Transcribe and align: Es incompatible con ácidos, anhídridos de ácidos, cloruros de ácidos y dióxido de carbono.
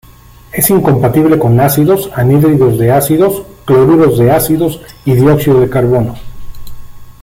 Es 0.51 0.71
incompatible 0.71 1.37
con 1.37 1.59
ácidos, 1.59 2.09
anhídridos 2.15 2.79
de 2.79 2.91
ácidos, 2.91 3.43
cloruros 3.65 4.17
de 4.17 4.31
ácidos 4.31 4.81
y 5.05 5.13
dióxido 5.13 5.59
de 5.61 5.69
carbono. 5.69 6.15